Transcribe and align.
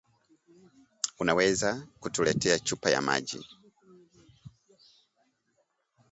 Unaweza 1.19 1.87
kutuletea 1.99 2.59
chupa 2.59 2.89
ya 2.89 3.01
maji? 3.01 3.45